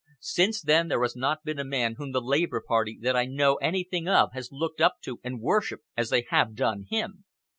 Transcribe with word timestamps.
Since 0.19 0.63
then 0.63 0.87
there 0.87 1.03
has 1.03 1.15
not 1.15 1.43
been 1.43 1.59
a 1.59 1.63
man 1.63 1.93
whom 1.99 2.11
the 2.11 2.21
Labour 2.21 2.59
Party 2.59 2.97
that 3.03 3.15
I 3.15 3.25
know 3.25 3.57
anything 3.57 4.07
of 4.07 4.31
has 4.33 4.49
looked 4.51 4.81
up 4.81 4.95
to 5.03 5.19
and 5.23 5.39
worshipped 5.39 5.83
as 5.95 6.09
they 6.09 6.25
have 6.31 6.55
done 6.55 6.87
him." 6.89 7.23